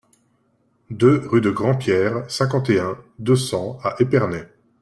[0.89, 4.47] deux rue de Grandpierre, cinquante et un, deux cents à Épernay